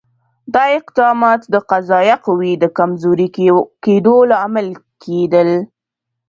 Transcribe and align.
دا 0.53 0.63
اقدامات 0.79 1.41
د 1.53 1.55
قضایه 1.69 2.15
قوې 2.25 2.53
د 2.57 2.65
کمزوري 2.77 3.27
کېدو 3.83 4.15
لامل 4.31 4.67
کېدل. 5.03 5.49